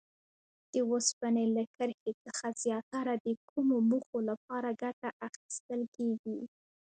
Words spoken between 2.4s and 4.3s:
زیاتره د کومو موخو